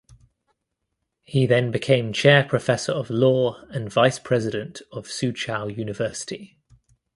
[1.21, 6.57] He then became chair professor of law and vice president of Soochow University.